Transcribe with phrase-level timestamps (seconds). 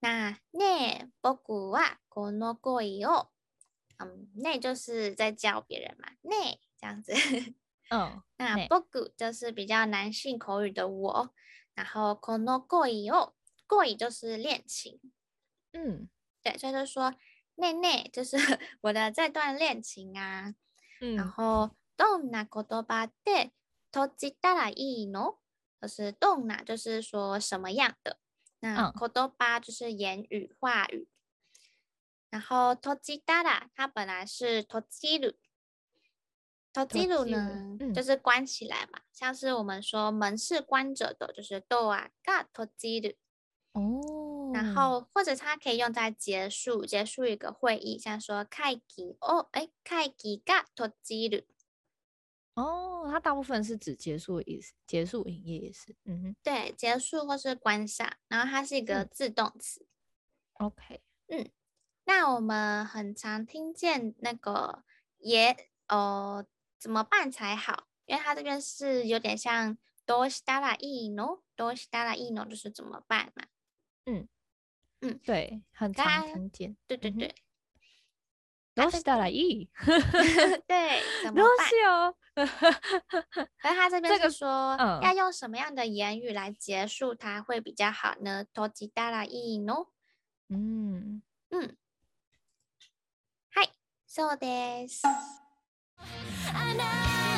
[0.00, 3.28] 那ね、仆はこの恋を，
[3.98, 7.12] 嗯，ね就是在叫别人嘛，ね这样子。
[7.90, 11.30] 嗯，那仆就是比较男性口语的我，
[11.74, 13.34] 然后この恋を，
[13.68, 14.98] 恋就是恋情。
[15.72, 16.08] 嗯，
[16.47, 17.13] 对，所以就说
[17.55, 18.37] ねね就是
[18.81, 20.53] 我的这段恋情啊。
[21.01, 23.51] 嗯，然后どんな言叶で
[23.91, 25.37] 闭じたらいいの？
[25.81, 28.17] 就是どんな就是说什么样的。
[28.61, 31.07] 那言叶就是言语话语，
[32.29, 35.35] 然后闭じたら它本来是闭じる，
[36.73, 43.17] 闭じる呢、嗯、就是关起来嘛，像是我们说门是关着的，就是ドアが闭じる。
[43.73, 51.45] 哦， 然后或者它可以用在结束结束一个会议，像说会议哦，哎，会议が闭じる。
[52.55, 59.87] 哦，它大部分是指结束的意思，结束营业也是，嗯哼，对，结束或是关上，然后它是一个自动词。
[60.59, 61.49] 嗯、OK，嗯，
[62.05, 64.83] 那我们很常听见那个
[65.17, 66.45] 也呃
[66.77, 67.87] 怎么办才好？
[68.05, 71.39] 因为它这边是有点像どうしたらいいの？
[71.57, 73.45] どうしたらいいの就是怎么办嘛？
[74.05, 74.27] 嗯
[75.01, 77.27] 嗯，对，很常听见，对对对。
[77.27, 77.35] 嗯
[78.75, 79.69] どうしたらいい？
[80.67, 81.43] 对，怎么
[82.35, 82.47] 办？
[83.61, 88.43] 而他这边是说，嗯、要用什么样的言语来结束它会比较好呢？
[88.51, 89.89] 闭じたらいいの？
[90.49, 91.21] 嗯
[91.51, 91.77] 嗯，
[93.51, 93.71] はい、
[94.07, 95.03] そうです。
[95.05, 95.11] あ
[96.73, 96.83] なた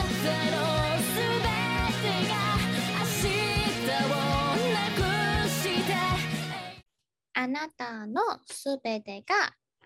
[0.05, 0.63] の
[1.03, 1.43] すべ
[1.99, 2.48] てが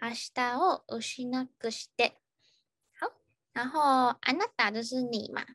[0.01, 2.13] 明日を失くして，
[3.01, 3.11] 好，
[3.55, 5.47] 然后あなた就是你嘛，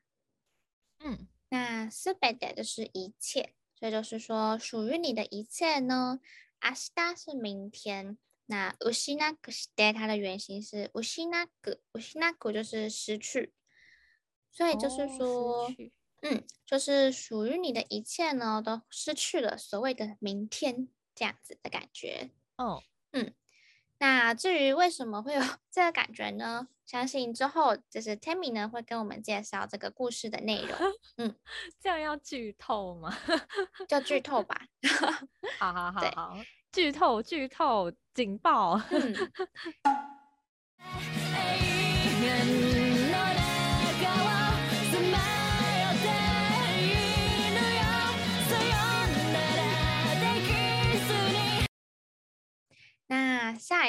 [0.99, 6.19] 嗯，那すべて就是一切，所以就是说属于你的一切呢。
[6.61, 8.17] 明日是明天，
[8.47, 11.21] 那失くして它的原型是失
[11.61, 13.53] く，失く就是失去，
[14.51, 15.75] 所以就是说，哦、
[16.21, 20.89] 嗯，就是属于你的一切呢都失去了，所谓的明天
[21.19, 22.81] 这样子的感觉，哦，
[23.11, 23.33] 嗯。
[24.01, 26.69] 那至于为什么会有 这个感觉呢？
[26.85, 30.77] 相信之后就是 Tammy 呢会跟我们介绍这个故事的内容。
[31.17, 31.35] 嗯，
[31.81, 33.13] 这样要剧透吗？
[33.89, 34.61] 叫剧透吧。
[35.59, 36.37] 好好好好，
[36.71, 38.81] 剧透剧透警报。
[38.89, 39.13] 嗯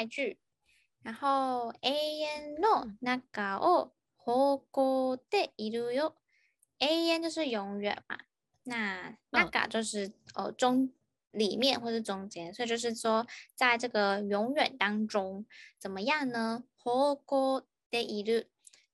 [0.00, 0.38] 一句，
[1.02, 6.14] 然后永远の中を歩行でいるよ。
[6.78, 8.18] 永远就是永远嘛，
[8.64, 10.92] 那中就是呃中
[11.30, 15.44] 里面或是中间，所以就是说在这个永远当中
[15.78, 16.64] 怎么样呢？
[16.82, 18.48] 歩行でいる。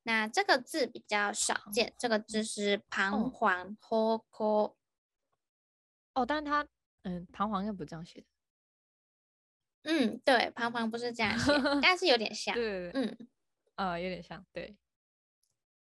[0.04, 3.76] 那这个字比较少见，这个字是彷徨。
[3.81, 4.75] 歩行。
[6.15, 6.66] 哦，但是它
[7.04, 8.26] 嗯，彷徨又不这样写的。
[9.90, 12.53] 嗯，对，彷徨不是这样写，但是有点像。
[12.59, 13.18] 对，嗯，
[13.78, 14.75] 呃，有点像，对。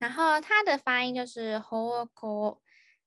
[0.00, 2.58] 然后它的发音就是ほこ，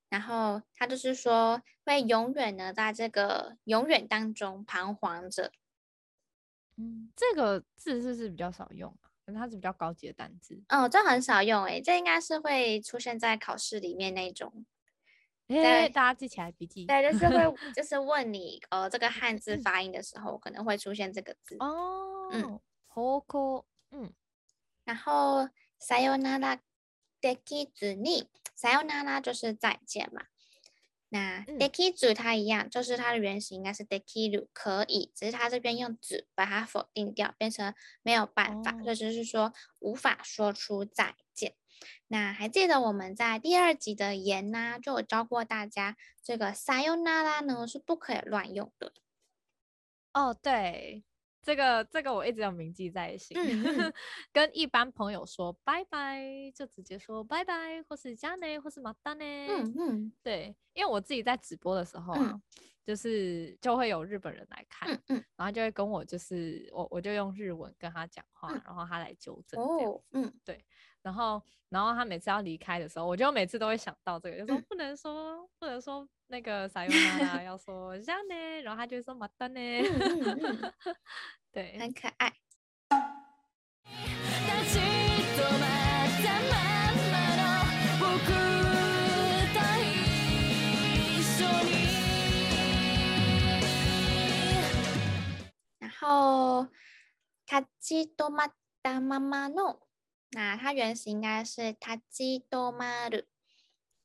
[0.08, 5.52] 然后它就是说会永远的在这个永远当中彷徨着。
[6.78, 9.12] 嗯，这个字是不是比较少用啊？
[9.26, 10.62] 可能它是比较高级的单字。
[10.70, 14.66] 哦，这很少用诶，这应该是会出现在考试里面那种。
[15.47, 16.87] 对，大家记起来笔记。
[16.87, 21.57] 对，就是会， 就是问你，呃，这个汉字发音的时候，可能会出现这个字。
[21.59, 24.13] 哦，嗯，ほこ，嗯，
[24.85, 25.49] 然后
[25.81, 26.61] さよなら
[27.21, 30.27] できずに，さよなら就是再见嘛。
[31.13, 41.57] 那できず它一样，就是它的原型应该是できる，可以，只是它这边用子把它否定掉，变成没有办法，这、哦、就是说无法说出再见。
[42.09, 48.93] 那还记得我们在第二集的言呢、啊，就有教过大家，这个さよなら呢是不可以乱用的。
[50.13, 51.05] 哦，对，
[51.41, 53.39] 这个这个我一直有铭记在心。
[53.39, 53.93] 嗯嗯
[54.33, 56.21] 跟一般朋友说拜拜，
[56.55, 59.47] 就直接说拜拜，或是加内，或是马达内。
[59.49, 62.43] 嗯嗯，对，因为我自己在直播的时候啊，嗯、
[62.85, 69.63] 就是就会有日本人来看，嗯嗯、然后就会跟我就是我我就用日文跟他讲话，嗯、然后他来纠正。
[69.63, 70.65] 哦，嗯，对，
[71.06, 76.10] 然后然后他每次要离开的时候，我就每次都会想到这个，就说不能说、嗯、不能说。
[76.28, 79.60] 那个撒尤娜拉 要说这样呢，然后他就说马丹呢，
[81.54, 82.34] 对，很可爱。
[95.78, 96.68] 然后
[97.46, 98.48] 他基多玛
[98.82, 99.85] 达妈妈诺，
[100.32, 103.24] 那它原型应该是他基多玛鲁。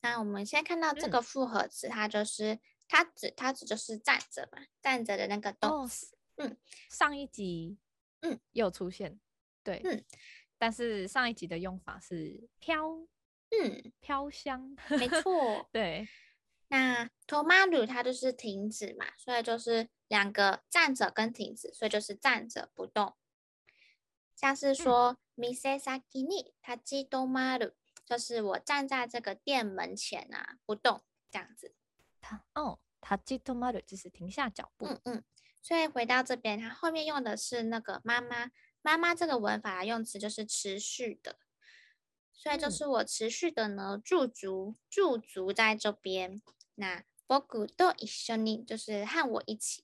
[0.02, 2.58] 那我们现在看到这个复合词，嗯、它就是
[2.88, 6.14] 它指它指就是站着嘛，站着的那个动词。
[6.36, 6.56] 哦、嗯，
[6.90, 7.76] 上一集
[8.20, 9.20] 嗯又出现，
[9.62, 10.02] 对，嗯，
[10.56, 13.06] 但是上一集的用法是飘，
[13.50, 16.08] 嗯，飘香，没错， 对。
[16.68, 23.16] 那止まる它就是停止嘛，所以就是两个站着跟停止，所以就是站着不动。
[24.36, 27.75] 像是说 店先に立ち止まる。
[28.05, 31.01] 就是我站在这个店门前啊，不动
[31.31, 31.73] 这样子。
[32.21, 34.85] 他哦，他立ち止まる就是停下脚步。
[34.85, 35.23] 嗯嗯。
[35.61, 38.51] 所以回到这边，它后面用的是那个妈妈
[38.83, 41.39] 妈妈这个文法用词就是持续的。
[42.31, 46.41] 所以就是我持续的呢驻足驻足在这边。
[46.75, 49.83] 那仆と一绪に就是和我一起。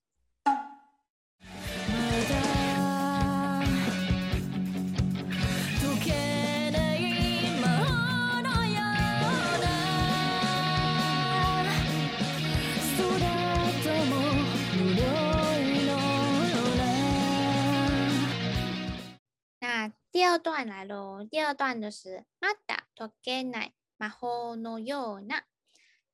[20.35, 25.43] 二段来喽，第二段就是まだ解けない魔法のような，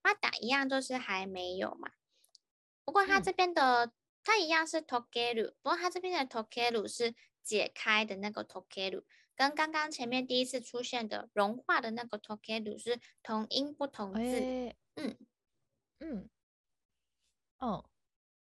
[0.03, 1.89] まだ一样就是还没有嘛。
[2.85, 3.91] 不过它这边的、嗯、
[4.23, 9.03] 它一样是解ける，不过它这边的解ける是解开的那个解ける，
[9.35, 14.19] 跟刚刚前面第一次出现的融化的那个解ける是同音不同字。
[14.19, 15.17] 欸、嗯
[15.99, 16.29] 嗯
[17.57, 17.85] 哦，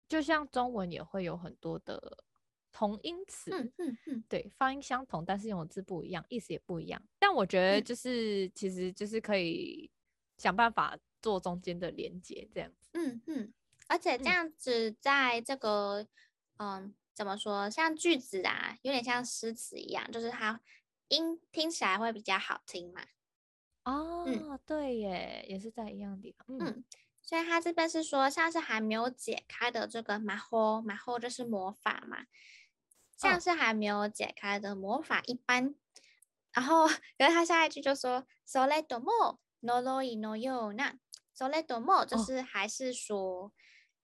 [0.10, 2.26] 就像中文也会有很多的。
[2.73, 7.03] 同音词，嗯嗯嗯，对，发音相同，但是用的字不一样，意思也不一样。
[7.19, 9.91] 但我觉得就是，嗯、其实就是可以
[10.37, 12.91] 想办法做中间的连接，这样子。
[12.93, 13.53] 嗯嗯，
[13.89, 16.07] 而且这样子在这个，
[16.59, 20.61] 嗯，嗯，怎么说，像句子啊，有点像诗词一样，就是它
[21.09, 23.03] 音听起来会比较好听嘛。
[23.85, 26.47] 哦，嗯、对耶，也是在一样的地方。
[26.51, 26.85] 嗯，嗯，
[27.23, 32.27] 所以他这边是说，像是还没有解开的这个魔法，魔法就是魔法嘛。
[33.18, 35.76] 像是还没有解开的魔法一般，哦、
[36.54, 40.98] 然后，然后他下一句就说“それとも呪いのような”，“
[41.36, 43.52] それとも”就是还是说，哦、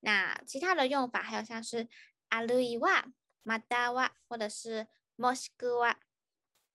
[0.01, 1.88] 那其他的用法还有像是“
[2.30, 3.12] あるいは”、“
[3.44, 4.88] または”或者是“
[5.18, 5.95] もしくは”，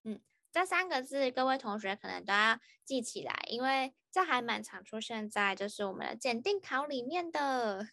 [0.02, 0.20] 嗯，
[0.52, 7.88] 这三个字各位同学可能都要记起来，因为这还蛮常出现在就是我们的检定考里面的。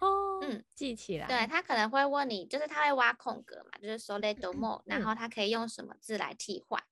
[0.00, 1.26] 哦， 嗯，记起来。
[1.26, 6.80] 对，他可能会问你，就是他会挖空格嘛，就是それとも，然后他可以用什么字来替换？
[6.80, 6.86] 嗯、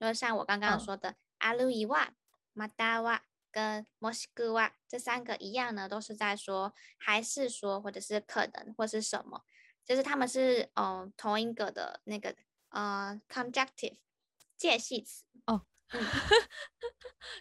[0.00, 2.08] 就是像我刚刚说的，あるいは、
[2.54, 3.20] または
[3.52, 9.44] 跟もしくは这三个一样呢，都是在说还是说，或者是可能，或是什么，
[9.84, 12.34] 就是他们是嗯、呃、同一个的那个
[12.70, 13.98] 呃 conjunctive
[14.56, 15.66] 介系词哦。
[15.88, 16.04] 嗯，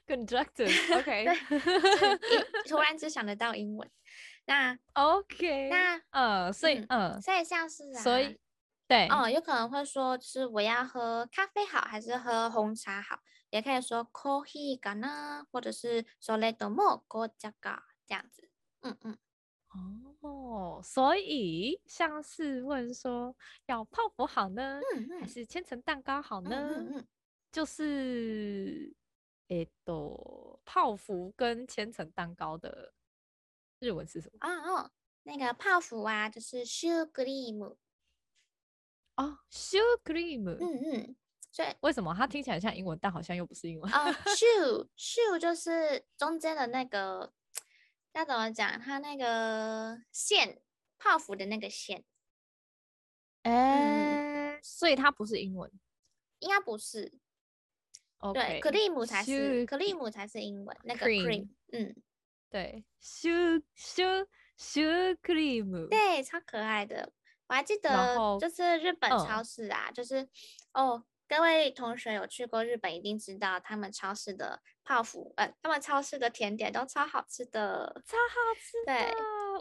[0.06, 1.26] conjunctive，OK，
[2.68, 3.90] 突然只想得到英文。
[4.50, 8.40] 那 OK，那呃，所以嗯，呃、所以像是啊，所以
[8.88, 13.20] 对，哦，有可能会说，就是我要喝咖啡好，还是喝红茶好？
[13.50, 18.50] 也可以说コーヒーかな，或者是それとも红茶か这样子。
[18.82, 19.18] 嗯嗯，
[20.22, 26.50] 哦，所以像是问说要泡芙好呢，嗯嗯、还是千层蛋糕好呢？
[26.52, 27.08] 嗯嗯嗯、
[27.52, 28.94] 就是
[29.48, 32.94] 诶，都泡芙跟千层蛋糕的。
[33.81, 34.51] 日文是什么啊？
[34.71, 34.91] 哦，
[35.25, 37.77] 那个泡芙啊，就是 sugar cream。
[39.17, 40.49] 哦，sugar cream。
[40.61, 41.17] 嗯嗯，
[41.51, 43.91] 所以为什么它听起来像英文，但好像又不是英文？
[43.93, 47.33] 啊，sugar，sugar 就是中间的那个，
[48.13, 48.79] 要怎么讲？
[48.81, 50.63] 它那个线，
[50.99, 52.05] 泡芙的那个线。
[53.43, 55.71] 哎，所以它不是英文，
[56.41, 57.13] 应该不是。
[58.35, 61.49] 对，cream 才是，cream 才是英文，那个 cream。
[61.73, 61.97] 嗯。
[62.50, 64.26] 对，シュシュ
[64.58, 67.12] シュークリーム，对，超可爱的。
[67.48, 70.28] 我还记得，就是日本超市啊，嗯、就是
[70.74, 78.84] 哦，各位同学有去过日本，一定知道他们超市的泡芙，呃，他们超市的甜点都超好吃的，超好吃。
[78.86, 79.14] 对，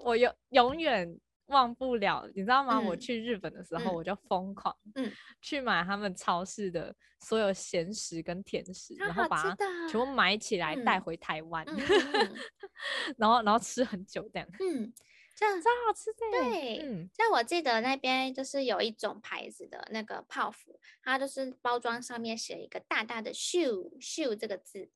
[0.02, 1.18] 我永永远
[1.48, 2.78] 忘不了，你知道吗？
[2.78, 9.56] 嗯、我去日本的时候，我就疯狂嗯去买他们超市的所有咸食跟甜食，嗯、然后把它
[9.88, 11.76] 全部买起来带回台湾， 嗯、
[13.18, 14.48] 然后然后吃很久这样。
[14.60, 14.92] 嗯。
[15.36, 24.92] 这样超好吃的，对，嗯，像我记得那边就是有一种牌子的那个泡芙，它就是包装上面写一个大大的“秀秀”这个字。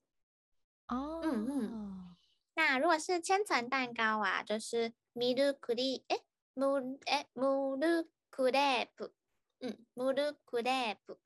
[0.87, 2.17] 哦，嗯嗯。
[2.55, 6.21] 那如果是千层蛋糕啊，就是ミルクリ诶
[6.55, 9.13] ム诶ムルクレープ，
[9.61, 11.19] 嗯，ムルクレープ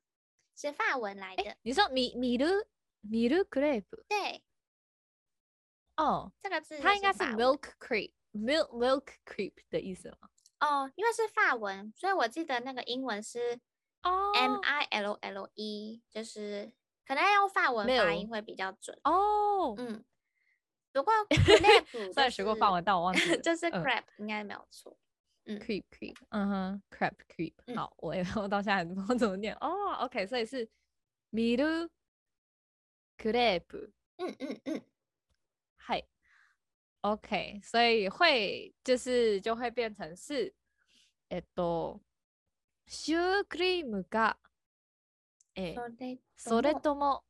[0.55, 1.57] 是法文来的。
[1.63, 2.67] 你说米米ル
[3.03, 4.05] 米ルクレープ？
[4.09, 4.43] 对。
[5.97, 10.31] 哦，这个字它应该是 milk crepe。milk milk crepe 的意思吗？
[10.61, 13.61] 哦，因为是法文，所以我记得那个英文是
[14.03, 16.73] 哦 M I L L E，就是
[17.07, 19.75] 可能要用法文发音会比较准哦。
[19.77, 20.03] 嗯，
[20.93, 24.97] 不过 crepe 虽然学过法文，但我忘记了， 就是 crepe 应该没有错。
[25.48, 27.76] 嗯，crepe crepe，嗯哼，crepe crepe。
[27.76, 28.14] 好，我
[28.44, 29.94] 我到现在还不知道怎么念哦。
[30.02, 30.70] OK，所以是
[31.32, 31.90] ミル
[33.18, 33.92] クレープ。
[34.18, 34.82] 嗯嗯嗯，
[35.78, 36.04] 嗨。
[37.02, 40.54] OK，所以会就是就会变成是，
[41.30, 42.02] えっと、
[42.88, 44.38] シュークリームが、
[45.56, 45.76] え、
[46.36, 47.24] それとも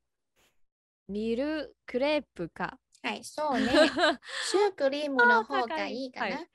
[1.07, 2.79] ミルクレープか。
[3.03, 3.67] はい、そうね。
[4.49, 6.47] シュークリームの方がいいかな。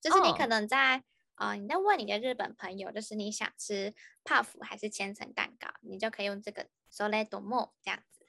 [0.00, 3.94] 就是你可能在啊、呃，你在问你的日本朋友，就是你想吃
[4.24, 8.26] 泡芙还是千层蛋糕，你就可以用这个それとも这样子。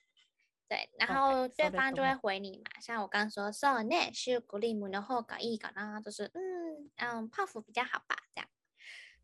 [0.67, 8.49] 对，然后对方就会回你嘛，Okay, 像我刚刚说，そうね、シュークリームの方がいいかな，就是嗯嗯，泡芙比较好吧，这样，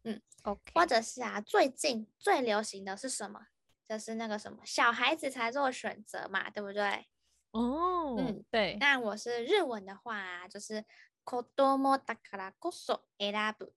[0.04, 3.48] 嗯，OK，或者是啊，最近最流行的是什么？
[3.86, 7.08] 就是那个什么小孩子才做选择嘛，对不对？
[7.52, 8.78] 哦，嗯，对。
[8.80, 10.86] 那我是日文的话啊，就是
[11.28, 13.72] 子供だからこそ选ぶ，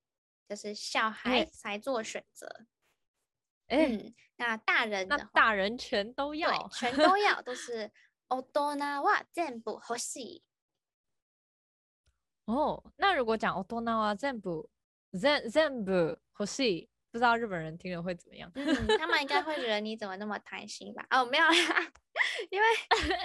[0.49, 2.67] 就是小孩才做选择。
[3.69, 7.91] 嗯，那大人的话，那大人全都要，对，全都要， 都是
[8.29, 10.43] 大人は全部欲しい。
[12.47, 14.71] 哦，那如果讲大人は全部
[15.13, 18.51] 全全部欲しい， 不知道日本人听了会怎么样？
[18.55, 21.07] 嗯，他们应该会觉得你怎么那么贪心吧？
[21.11, 21.53] 哦，没有啦，
[22.51, 22.67] 因为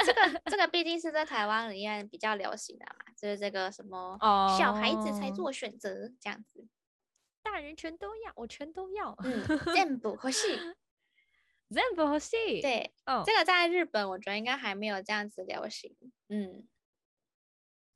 [0.05, 4.17] 这个这个毕竟是在台湾里面比较流行的嘛，就是这个什么
[4.57, 6.67] 小孩子才做选择这样子。
[7.43, 9.15] 大人全都要，我全都要。
[9.23, 9.43] 嗯，
[9.73, 10.75] 全部欲しい，
[11.69, 12.61] 全部欲しい。
[12.61, 15.97] 对，哦，这个在日本，我觉得应该还没有这样子流行。
[16.29, 16.67] 嗯，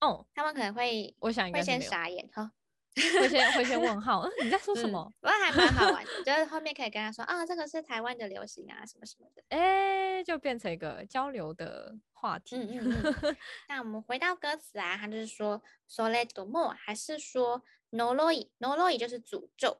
[0.02, 2.54] 哦，他们可能会，我想应该会先傻眼哈，
[2.96, 5.12] 会先会先问号，嗯，你在说什么？
[5.20, 12.56] 不过还蛮好玩的， 就是后面可以跟他说啊，这个是台湾的流行啊，什么什么的，哎，就变成一个交流的话题。
[12.56, 13.38] 嗯嗯嗯。
[13.68, 17.62] 那我们回到歌词啊，他就是说それとも，还是说？
[17.92, 19.80] 呪い呪い就是诅咒，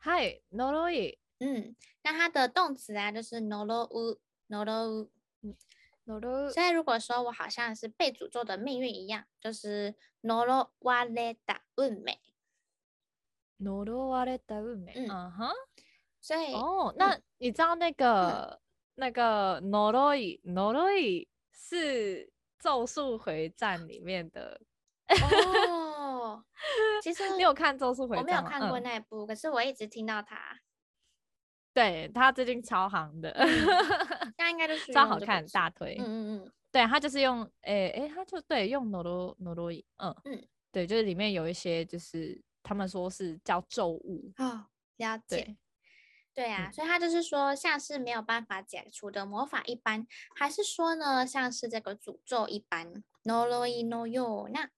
[0.00, 5.08] 嗨，呪い，嗯，那它的动词啊就是呪う呪う呪う，
[6.54, 12.16] 所以如果说我好像是被诅咒的命运一样，就是呪われた运命，
[13.60, 15.52] 呪われた运命，嗯哼，
[16.20, 18.60] 所以哦，那你知道那个、嗯、
[18.94, 22.24] 那个呪い呪い是《
[22.58, 24.60] 咒术回战》里面的
[25.08, 26.42] 哦。
[27.02, 28.36] 其实你有看《咒术回战》吗？
[28.36, 30.58] 我没有看过那部，嗯、可是我一直听到他，
[31.73, 33.33] 对他最近超行的，
[34.37, 35.95] 那应该就是超好看，大腿。
[35.99, 45.25] 嗯嗯嗯，对他就是用，诶、欸、哎，他就对用诺罗诺罗伊，嗯嗯，对，就是里面有一些就是他们说是叫咒物哦，了解。
[45.27, 45.57] 对，
[46.33, 53.03] 对啊，嗯、所以他就是说像是没有办法解除的魔法一般，还是说呢像是这个诅咒一般？
[53.23, 54.69] 诺罗伊诺哟那。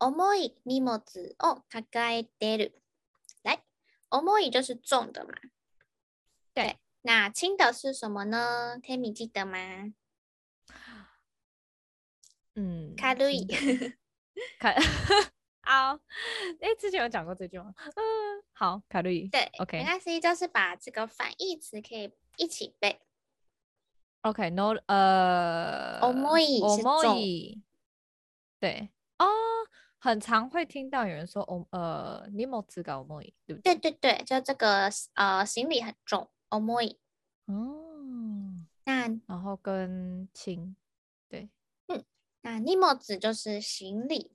[0.00, 1.00] 重い荷物
[1.38, 2.82] を抱えてる。
[3.42, 3.60] 来，
[4.10, 5.32] 重い就是重的嘛。
[6.54, 8.78] 对，对，那轻的是什么呢？
[8.82, 9.58] Tammy 记得吗？
[12.54, 13.96] 嗯，軽い。
[14.58, 14.74] 卡，
[15.62, 16.00] 好。
[16.60, 17.72] 哎，之前有讲过这句话。
[17.76, 19.30] 嗯，好，軽い。
[19.30, 19.78] 对，OK。
[19.78, 23.00] 没关系，就是把这个反义词可以一起背。
[24.22, 27.62] OK，no，呃，重い是重。
[28.58, 28.88] 对，哦。
[30.00, 33.74] 很常会听到有人说，哦，呃，荷物が重い，对不对？
[33.74, 36.98] 对对对，就这个呃，行李很重，重い。
[37.46, 40.76] 哦， 那然后跟轻，
[41.28, 41.48] 对，
[41.88, 42.04] 嗯，
[42.42, 44.32] 那荷物就是行李。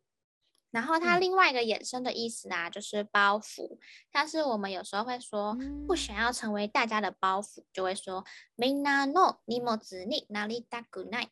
[0.71, 3.77] 然后它另外一个衍生的意思啊，嗯、就是包袱。
[4.09, 5.53] 但是我们有时候会说，
[5.85, 11.29] 不想要成为大家的包袱，嗯、就会说みんなの荷物になりたくない。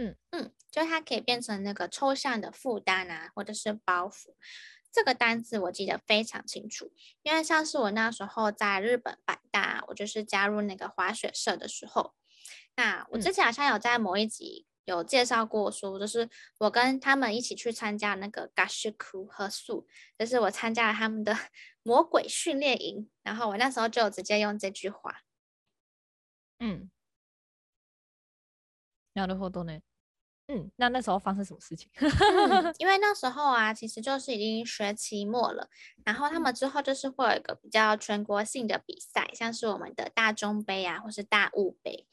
[0.00, 4.34] 嗯嗯，就它可以变成那个抽象的负担啊，或者是包袱。
[4.92, 6.92] 这个单字我记得非常清楚，
[7.22, 12.14] 因为像是我那时候在日本阪大，我就是加入那个滑雪社的时候，
[12.76, 14.66] 那我之前好像有在某一集。
[14.86, 19.84] 有介绍过说，就是我跟他们一起去参加那个合宿合宿，
[20.16, 21.36] 就是我参加了他们的
[21.82, 25.22] 魔鬼训练营，然后我那时候就直接用这句话，
[26.60, 26.88] 嗯，
[29.12, 29.82] なるほどね，
[30.50, 31.90] 嗯，那那时候发生什么事情？
[31.98, 35.68] 嗯， 因为那时候啊，其实就是已经学期末了，
[36.04, 42.06] 然后他们之后就是会有一个比较全国性的比赛，像是我们的大中杯啊，或是大物杯。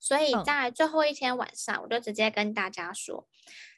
[0.00, 3.26] 所以在最后一天晚上，我就直接跟大家说，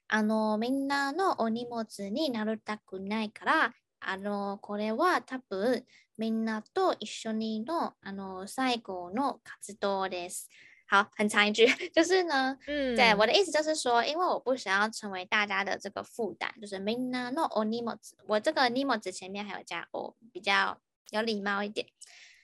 [0.06, 5.84] あのみんなのお荷物になりたくないから、あのこれは多分
[6.16, 10.48] みんなと一绪にのあの最后の活动です。
[10.86, 20.78] 好，很长一句， 就是呢，嗯，对，我的意思就是说，因为我不想要成为大家的这个负担，就是みんなのお荷物，我这个荷物前面还有加お，比较
[21.10, 21.86] 有礼貌一点，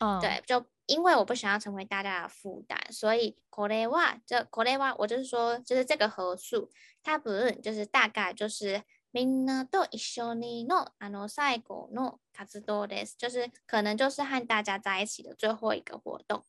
[0.01, 0.65] 嗯，对，就。
[0.89, 6.71] 因为我不想要成为大家的负担，所以これは这これは我就是说，就是这个合宿，
[7.03, 16.45] 它不是就是大概就是みんなと一绪にのあの最后の活动です，就是可能就是和大家在一起的最后一个活动。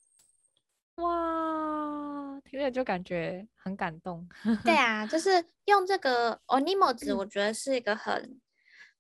[0.96, 4.28] 哇，听了就感觉很感动。
[4.64, 8.40] 对 啊，就是用这个お荷物，我觉得是一个很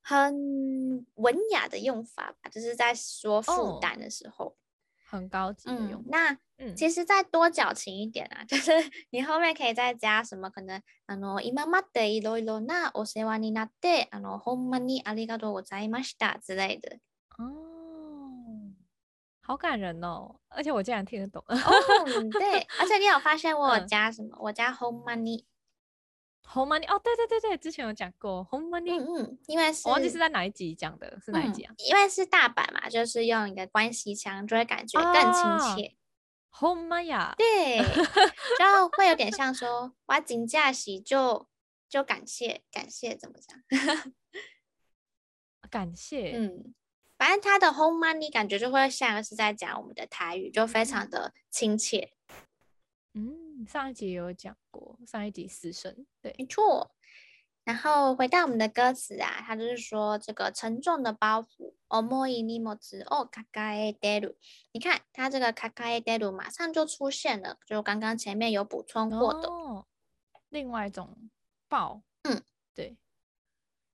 [0.01, 4.45] 很文雅的用法吧，就是在说负担的时候。
[4.45, 4.53] Oh.
[5.09, 6.38] 很高级的用、嗯，那
[6.75, 8.73] 其实再多矫情一点啊，嗯、 就是
[9.10, 10.49] 你后面可以再加什么？
[10.49, 16.99] 可能あの今までいろいろなお世话になってあのほんまにありがとうございました之类的。
[17.39, 17.70] 哦，
[19.41, 20.36] 好感人哦！
[20.49, 21.43] 而且我竟然听得懂。
[21.47, 21.56] 哦，
[22.32, 24.36] 对，而且你有发现 我有加什么？
[24.36, 25.45] 嗯、我加ほんまに。
[26.43, 31.73] ほんまに哦，对对对对，之前有讲过ほんまに，嗯嗯，因为是我忘记是在哪一集讲的，是哪一集啊？
[31.73, 35.95] 嗯、因为是大阪嘛，就是用一个关系腔，就会感觉更亲切。
[36.51, 37.77] ほんまや，对，
[38.60, 41.47] 然后会有点像说我真的是就
[41.88, 44.13] 就感谢感谢怎么讲？
[45.69, 46.73] 感谢，嗯，
[47.21, 52.12] 反正他的ほんまに感觉就会像是在讲我们的台语，就非常的亲切，
[53.13, 53.65] 嗯。
[53.67, 56.91] 上一集也有讲过，上一集死神，对，没错。
[57.63, 63.43] 然后回到我们的歌词啊，它就是说这个沉重的包袱，重い荷物を抱
[63.75, 64.36] えてる。
[64.71, 69.49] 你看它这个抱えてる马上就出现了，就刚刚前面有补充过的。
[69.49, 69.88] 哦，
[70.49, 71.30] 另外一种
[71.67, 72.43] 抱，嗯，
[72.75, 72.95] 对，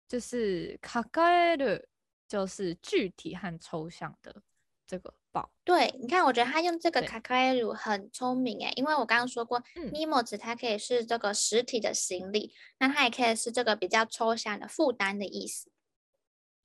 [0.09, 1.85] 就是抱える，
[2.28, 4.42] 就是具体和抽象的
[4.86, 5.14] 这个。
[5.62, 15.70] 对，你看，我觉得他用这个卡卡埃鲁很聪明诶，因为我刚刚说过，荷物它可以是这个实体的行李，那它也可以是这个比较抽象的负担的意思。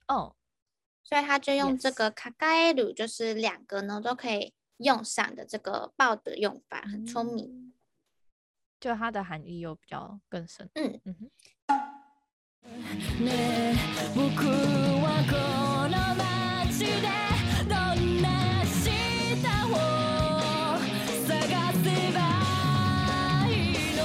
[0.07, 0.35] 哦，
[1.03, 7.45] 所以他就用这个卡卡埃鲁，就是两个呢都可以用上的这个抱的用法，很聪明。
[7.45, 7.73] 嗯、
[8.79, 10.67] 就它的含义又比较更深。
[10.73, 11.31] 嗯嗯哼。
[13.19, 13.75] ね
[14.15, 15.33] 僕はこ
[15.89, 17.07] の街で
[17.67, 18.27] どんな
[18.65, 18.81] 下
[19.67, 19.69] を
[21.27, 21.31] 探
[21.83, 22.17] せば
[23.49, 24.01] いいの。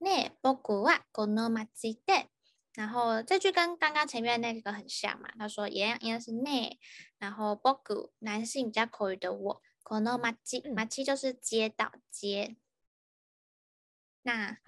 [0.00, 2.00] ね僕はこの街。
[2.06, 2.28] で
[2.72, 6.78] 然后这句跟刚刚前面那个很像嘛，他说一样是 ne，
[7.18, 12.56] 然后 boku 男性加口语的我，kono machi machi 就是街道街。
[14.22, 14.58] 那，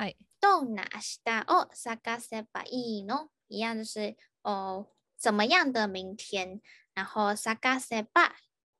[0.42, 3.30] どんな明日を探せばいいの？
[3.50, 6.62] 一样就是哦，怎么样的明天？
[6.94, 8.32] 然后探せば。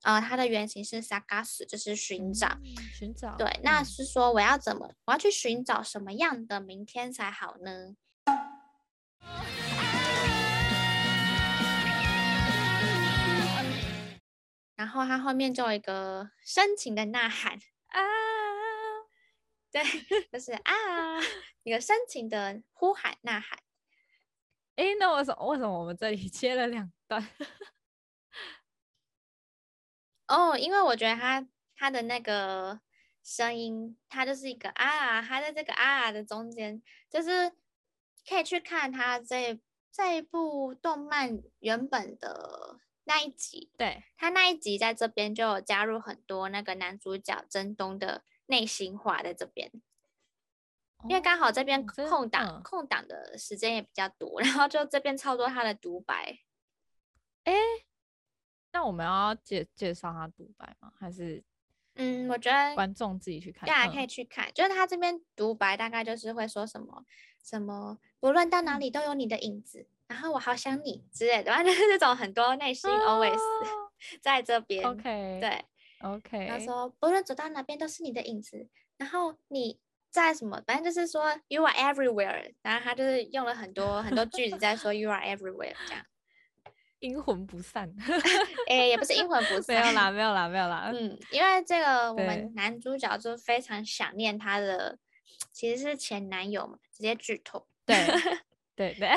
[0.02, 3.34] 呃，它的原型是 sagas，就是寻找，嗯、寻找。
[3.36, 7.96] 对，那是说我要怎么，我要去寻找什么样的明天才好呢？
[14.76, 17.58] 然后它后面就有一个深情的呐喊啊，
[19.73, 19.83] 对，
[20.31, 21.19] 就是啊，
[21.63, 23.59] 一个深情的呼喊呐喊。
[24.75, 27.27] 哎，那为什么为什么我们这里 切了两段？
[30.27, 32.79] 哦，oh, 因为我觉得他他的那个
[33.23, 37.51] 声音，他就是一个啊，他在这个啊的中间，就是
[38.27, 39.59] 可以去看他这
[39.91, 49.69] 这一部动漫原本的那一集，对，他那一集在这边就有加入很多那个男主角真东的内心话在这边，
[50.97, 56.39] 哦、因为刚好这边空档、嗯、空档的时间也比较多，然后就这边操作他的独白。
[57.43, 57.53] 哎，
[58.71, 60.93] 那我们要介介绍他独白吗？
[60.99, 61.43] 还是？
[61.95, 64.47] 嗯，我觉得观众自己去看，大家可以去看。
[64.47, 67.05] 嗯、就是他这边独白，大概就是会说什么
[67.43, 74.83] 什么，不论到哪里都有你的影子，然后我好想你之类的，反正就是这种很多内心 always、哦、在这边。
[74.83, 75.63] OK，对
[76.03, 76.47] ，OK。
[76.47, 82.53] 他说不论走到哪边都是你的影子，然后你在什么，反正就是说 you are everywhere。
[82.61, 86.05] 然后他就是用了很多很多句子在说 you are everywhere 这样。
[86.99, 87.93] 阴魂不散，
[88.69, 90.89] 哎、欸，也不是阴魂不散，没有啦，没有啦，没有啦。
[90.93, 94.97] 嗯，因为这个我们男主角就非常想念他的，
[95.51, 97.67] 其实是前男友嘛，直接剧透。
[97.85, 97.97] 对，
[98.73, 99.09] 对对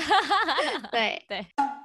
[0.91, 1.47] 对对。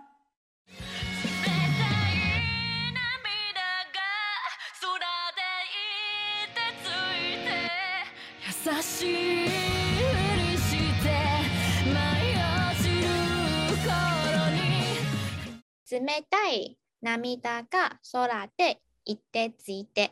[15.89, 20.11] 冷たい涙が空で一滴一滴。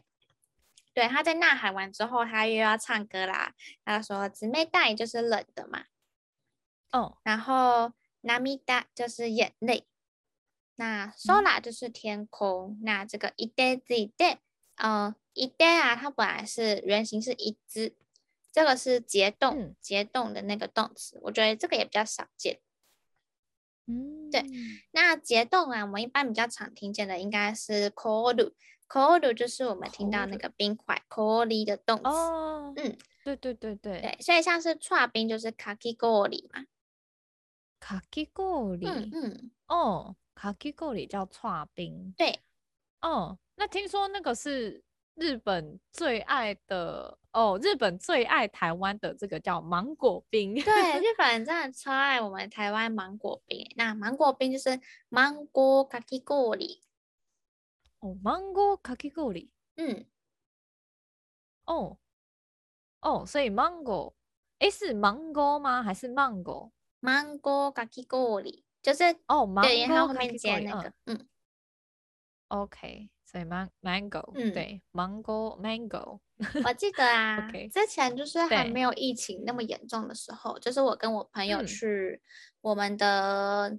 [0.95, 3.53] 对，他在呐喊完之后，他又要唱歌啦。
[3.85, 5.85] 他说：“冷たい就是冷的嘛。”
[6.93, 9.87] 哦，然后涙就是眼泪。
[10.77, 12.79] 那空就是天空。
[12.81, 14.39] 嗯、那这个一滴一滴，
[14.77, 17.97] 呃，一滴啊，它本来是原型是一只，
[18.52, 21.20] 这个是结冻结冻的那个动词。
[21.24, 22.60] 我觉得这个也比较少见。
[23.86, 24.44] 嗯，对，
[24.92, 32.04] 那结冻啊，我们一般比较常听见的应该是 “cold”，“cold” 就是我们听到那个冰块 “cold” 的动词。
[32.06, 36.66] 哦，嗯，对对对对，对，所以像是剉冰就是 “kakigori” 嘛
[37.80, 42.40] ，“kakigori”，嗯嗯，哦，“kakigori” 叫剉冰，对，
[43.02, 44.84] 哦，那听说那个是。
[45.16, 50.55] 日本最爱的哦，日本最爱台湾的这个叫芒果冰。
[50.55, 53.67] 对，日本人真的超爱我们台湾芒果冰。
[53.77, 56.81] 那芒果冰就是芒果かき氷。
[58.01, 59.51] 哦，芒果かき氷。
[59.77, 60.07] 嗯。
[61.65, 61.99] 哦。
[63.01, 64.15] 哦，所以芒果，
[64.59, 65.83] 诶，是芒果吗？
[65.83, 66.73] 还是芒果？
[67.01, 71.17] 芒果かき氷，就是哦，芒果后面接那个，嗯。
[71.19, 71.29] 嗯
[72.49, 73.11] OK。
[73.27, 76.21] 所以 mango，嗯，对，mango mango。
[76.64, 82.22] 我记得 啊.之前就是还没有疫情那么严重的时候，就是我跟我朋友去
[82.62, 83.78] 我们的，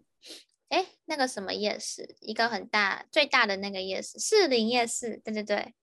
[0.69, 5.75] 哎、嗯，那个什么夜市，一个很大最大的那个夜市，士林夜市，对对对，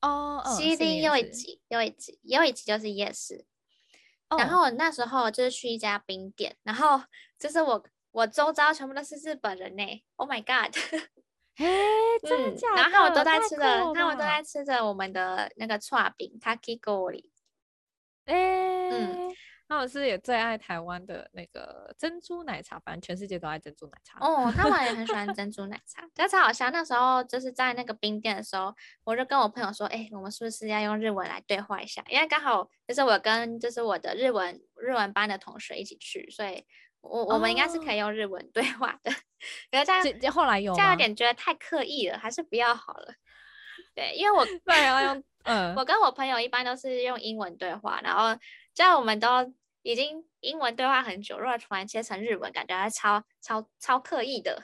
[0.00, 3.44] 哦，西林又一集又一集又一集就是夜市。
[4.38, 7.02] 然后那时候就是去一家冰店，然后
[7.36, 9.82] 就是我我周遭全部都是日本人呢
[10.14, 10.72] ，Oh my God！
[11.56, 11.66] 哎，
[12.22, 12.82] 真的假的？
[12.82, 17.24] 然后我都在吃着，那我都在吃着我们的那个串饼，kakigori。
[18.24, 19.34] 哎，嗯，
[19.68, 24.18] 那我是也最爱台湾的那个珍珠奶茶，反正全世界都爱珍珠奶茶。
[24.20, 26.70] 哦，他们也很喜欢 珍珠奶茶，但超好笑。
[26.70, 32.02] 那时候就是在那个冰店的时候，我就跟我朋友说，哎，我们是不是要用日文来对话一下？
[32.08, 36.64] 因为刚好就是我跟就是我的日文日文班的同学一起去，所以。
[37.00, 39.10] 我我们应该是可以用日文对话的，
[39.70, 43.14] 可是这样这后来有这样有点觉得太刻意了，还是不要好了。
[43.94, 48.38] 对，因为我 不然要用 嗯，我跟我朋友一般都是用英文对话，然后
[48.74, 54.62] 这样我们都已经英文对话很久，如果突然切成日文，感觉还超超超刻意的。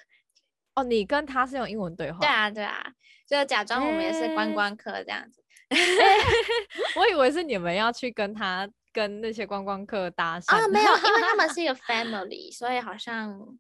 [0.75, 2.19] 哦，你跟他是用英文对话？
[2.19, 2.93] 对啊，对啊，
[3.27, 5.43] 就假装我们也是观光客这样子。
[5.71, 5.77] 欸、
[7.01, 8.69] 我以为是你们要去跟他。
[8.96, 13.58] 跟那些观光客搭讪啊，没有， 因为他们是一个 family，所以好像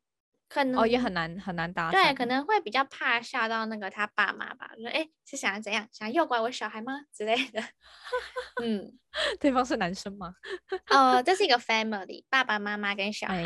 [0.49, 7.61] 可能哦也很难很难搭讪，对，可能会比较怕吓到那个他爸妈吧，说哎是想要怎样，想要诱拐我小孩吗之类的，
[8.61, 8.91] 嗯，
[9.39, 10.33] 对方是男生吗？
[10.89, 13.45] 哦，这是一个 family，爸爸妈妈跟小孩。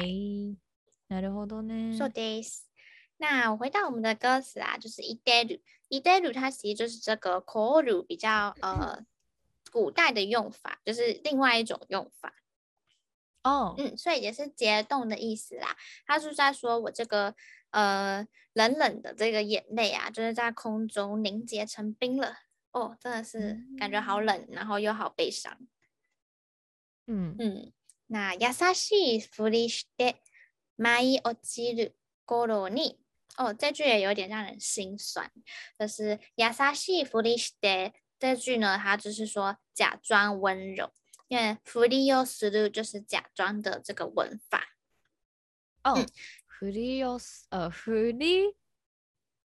[1.08, 1.95] なるほどね。
[1.95, 2.63] そうです。
[3.17, 9.06] 那我回到我们的歌词啊，就是いでる，いでる，它其实就是这个コール比较呃。
[9.71, 12.34] 古代的用法就是另外一种用法
[13.43, 15.76] 哦，嗯，所以也是结冻的意思啦。
[16.08, 17.36] 他是在说我这个
[17.71, 22.38] 呃冷冷的这个眼泪啊，就是在空中凝结成冰了。
[22.71, 25.58] 哦，真的是感觉好冷，嗯、然后又好悲伤。
[27.06, 27.71] 嗯嗯，
[28.08, 30.15] 那优しいふりして
[30.78, 31.93] 舞い落ちる
[32.26, 32.98] 顷に，
[33.38, 35.30] 哦，这句也有点让人心酸，
[35.78, 37.93] 就是优しいふりして。
[38.19, 40.91] 这句呢，它就是说假装温柔，
[41.28, 44.63] 因为ふりをする就是假装的这个文法。
[45.84, 46.06] 哦，
[46.48, 47.19] ふりを
[47.50, 48.56] 呃ふり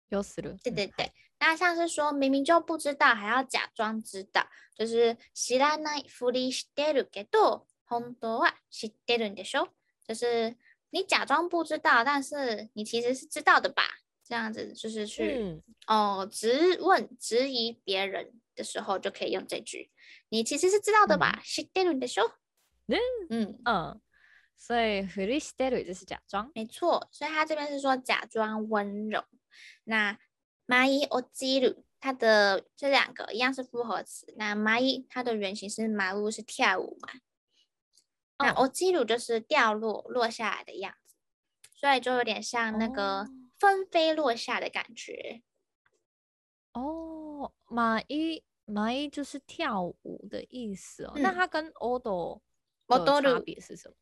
[0.08, 0.56] 有死了。
[0.62, 9.68] 对对对，那像是说明明就不知道，还要假装知道，就是知らないふりしてるけど、本当は知ってるんでしょ？
[10.08, 10.56] 就是
[10.90, 13.82] 你假装不知道，但是你其实是知道的吧？
[14.24, 19.90] 这样子就是去、嗯、哦质问、质疑别人 的时候，就可以用这句。
[20.28, 21.40] 你其实是知道的吧？
[21.44, 22.32] 知ってるんでしょ？
[22.86, 22.98] 嗯
[23.30, 24.00] 嗯嗯。
[24.58, 27.08] 所以ふりしてる就是假装，没错。
[27.12, 29.24] 所以他这边是说假装温柔。
[29.84, 30.18] 那
[30.66, 34.32] まいおちる，它的这两个一样是复合词。
[34.36, 37.08] 那まい它的原型是まう，是跳舞嘛？
[38.38, 41.16] 哦、那おちる就是掉落、落下来的样子，
[41.74, 43.26] 所以就有点像那个
[43.58, 45.42] 纷飞落下的感觉。
[46.72, 51.12] 哦，まいまい就是跳舞的意思哦。
[51.16, 52.40] 嗯、那它跟おど
[52.88, 53.94] 的差别是什么？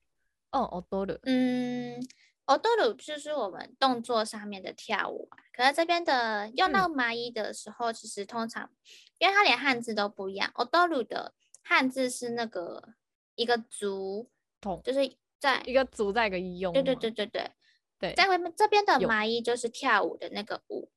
[0.50, 2.00] 哦，オドル，嗯，
[2.46, 5.38] オドル就是我们动作上面的跳舞嘛。
[5.52, 8.70] 可是这边的用到麻衣的时候，嗯、其实通常，
[9.18, 10.50] 因为它连汉字都不一样。
[10.54, 12.94] オドル的汉字是那个
[13.34, 14.28] 一个足，
[14.60, 16.72] 同就是在一个足在一个用。
[16.72, 17.50] 对对对对对
[17.98, 20.90] 对，在外面这边的麻衣就是跳舞的那个舞。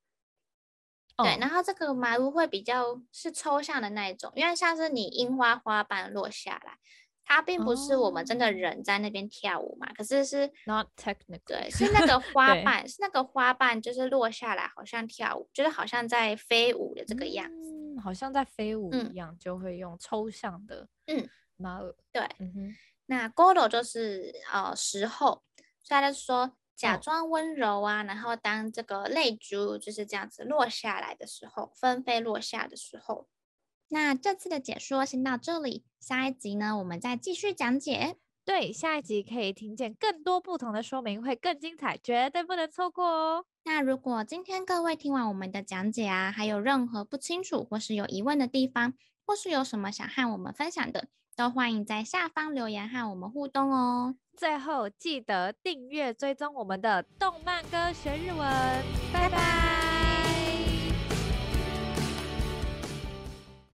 [1.24, 6.78] 对，然后这个麻衣会比较是抽象的那一种，因为像是你樱花花瓣落下来。
[7.24, 25.42] 它并不是我们真的人在那边跳舞嘛，oh, 可是是 not technical，对，是那个花瓣，是那个花瓣，就是落下来，好像跳舞，就是好像在飞舞的这个样子，嗯、好像在飞舞一样，嗯、就会用抽象的，嗯，马尔，对，嗯哼，那ゴロ就是呃时候，
[25.84, 33.28] 所以他就说假装温柔啊，哦、然后当这个泪珠就是这样子落下来的时候，纷飞落下的时候。
[33.88, 38.16] 那这次的解说先到这里，下一集呢，我们再继续讲解。
[38.44, 43.44] 对，下一集可以听见更多不同的说明，会更精彩，绝对不能错过哦。
[43.64, 51.06] 那如果今天各位听完我们的讲解啊，还有任何不清楚或是有疑问的地方，或是有什么想和我们分享的，
[51.36, 54.16] 都欢迎在下方留言和我们互动哦。
[54.36, 58.38] 最后记得订阅追踪我们的动漫歌学日文，
[59.12, 60.01] 拜拜。